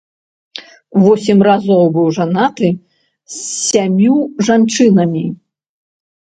[1.03, 2.69] Восем разоў быў жанаты
[3.35, 3.37] з
[3.69, 4.15] сямю
[4.51, 5.25] жанчынамі.